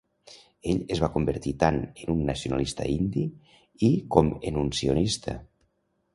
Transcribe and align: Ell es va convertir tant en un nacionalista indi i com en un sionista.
Ell 0.71 0.79
es 0.95 1.01
va 1.03 1.09
convertir 1.17 1.53
tant 1.63 1.77
en 2.05 2.09
un 2.13 2.23
nacionalista 2.31 2.89
indi 2.95 3.27
i 3.91 3.93
com 4.17 4.33
en 4.51 4.61
un 4.65 4.75
sionista. 4.81 5.39